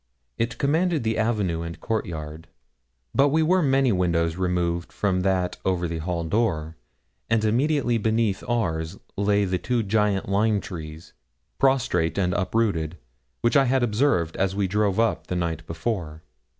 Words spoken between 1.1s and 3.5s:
avenue and court yard; but we